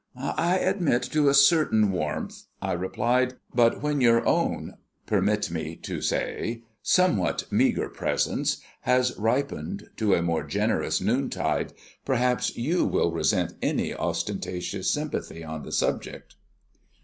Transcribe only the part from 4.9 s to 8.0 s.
permit me to say, somewhat meagre